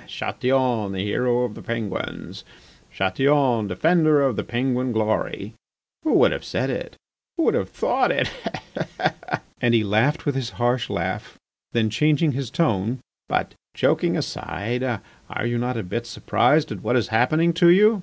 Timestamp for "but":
13.28-13.52